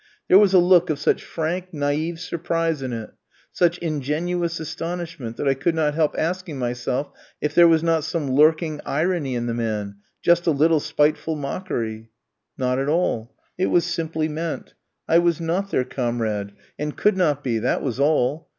There 0.29 0.39
was 0.39 0.51
a 0.55 0.57
look 0.57 0.89
of 0.89 0.97
such 0.97 1.23
frank, 1.23 1.73
naïve 1.73 2.17
surprise 2.17 2.81
in 2.81 2.91
it, 2.91 3.11
such 3.51 3.77
ingenuous 3.77 4.59
astonishment 4.59 5.37
that 5.37 5.47
I 5.47 5.53
could 5.53 5.75
not 5.75 5.93
help 5.93 6.17
asking 6.17 6.57
myself 6.57 7.11
if 7.39 7.53
there 7.53 7.67
was 7.67 7.83
not 7.83 8.03
some 8.03 8.31
lurking 8.33 8.81
irony 8.83 9.35
in 9.35 9.45
the 9.45 9.53
man, 9.53 9.97
just 10.19 10.47
a 10.47 10.49
little 10.51 10.79
spiteful 10.79 11.35
mockery. 11.35 12.09
Not 12.57 12.79
at 12.79 12.89
all, 12.89 13.35
it 13.59 13.67
was 13.67 13.85
simply 13.85 14.27
meant. 14.27 14.73
I 15.07 15.19
was 15.19 15.39
not 15.39 15.69
their 15.69 15.85
comrade, 15.85 16.53
and 16.79 16.97
could 16.97 17.15
not 17.15 17.43
be; 17.43 17.59
that 17.59 17.83
was 17.83 17.99
all. 17.99 18.49